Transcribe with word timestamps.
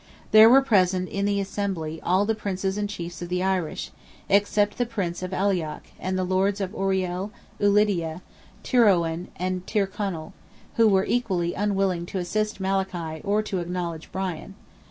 There 0.31 0.49
were 0.49 0.63
present 0.63 1.13
at 1.13 1.25
the 1.27 1.39
Assembly 1.39 2.01
all 2.01 2.25
the 2.25 2.33
princes 2.33 2.75
and 2.75 2.89
chiefs 2.89 3.21
of 3.21 3.29
the 3.29 3.43
Irish, 3.43 3.91
except 4.29 4.79
the 4.79 4.87
Prince 4.87 5.21
of 5.21 5.29
Aileach, 5.29 5.83
and 5.99 6.17
the 6.17 6.23
Lords 6.23 6.59
of 6.59 6.73
Oriel, 6.73 7.29
Ulidia, 7.59 8.23
Tyrowen 8.63 9.27
and 9.35 9.63
Tyrconnell, 9.67 10.33
who 10.77 10.87
were 10.87 11.05
equally 11.05 11.53
unwilling 11.53 12.07
to 12.07 12.17
assist 12.17 12.59
Malachy 12.59 13.21
or 13.23 13.43
to 13.43 13.59
acknowledge 13.59 14.11
Brian. 14.11 14.55